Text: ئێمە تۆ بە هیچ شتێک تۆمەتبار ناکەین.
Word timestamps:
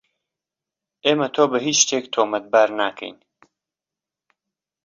ئێمە 1.05 1.27
تۆ 1.35 1.43
بە 1.51 1.57
هیچ 1.65 1.77
شتێک 1.83 2.05
تۆمەتبار 2.13 2.69
ناکەین. 2.79 3.17